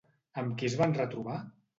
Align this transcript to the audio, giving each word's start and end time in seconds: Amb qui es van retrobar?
Amb 0.43 0.55
qui 0.61 0.69
es 0.69 0.77
van 0.79 0.95
retrobar? 0.99 1.37